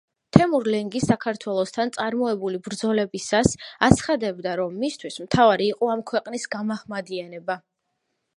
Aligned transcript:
თემურ-ლენგი 0.35 1.01
საქართველოსთან 1.01 1.91
წარმოებული 1.97 2.61
ბრძოლებისას 2.69 3.53
აცხადებდა 3.89 4.57
რომ 4.63 4.75
მისთვის 4.87 5.21
მთავარი 5.27 5.69
იყო 5.75 5.93
ამ 5.97 6.03
ქვეყნის 6.15 6.49
გამაჰმადიანება. 6.59 7.61